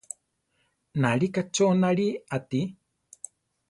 Nalíka 1.03 1.41
cho 1.53 1.67
náli 1.81 2.07
ati. 2.35 2.61